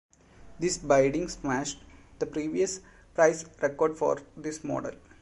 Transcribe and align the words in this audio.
This 0.57 0.79
bidding 0.79 1.29
smashed 1.29 1.83
the 2.17 2.25
previous 2.25 2.79
price 3.13 3.45
record 3.61 3.95
for 3.99 4.19
this 4.35 4.63
model. 4.63 4.95